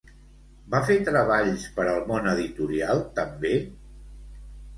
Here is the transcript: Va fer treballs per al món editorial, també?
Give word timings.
Va 0.75 0.79
fer 0.87 0.95
treballs 1.09 1.65
per 1.75 1.85
al 1.91 1.99
món 2.13 2.31
editorial, 2.33 3.05
també? 3.21 3.53